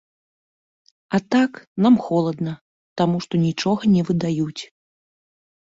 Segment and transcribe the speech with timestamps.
[1.17, 1.51] А так,
[1.87, 2.53] нам холадна,
[3.03, 4.61] таму што нічога не выдаюць.